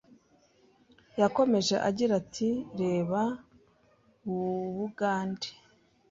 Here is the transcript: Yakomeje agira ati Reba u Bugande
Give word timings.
Yakomeje 1.19 1.75
agira 1.89 2.13
ati 2.21 2.49
Reba 2.79 3.23
u 4.33 4.35
Bugande 4.75 5.49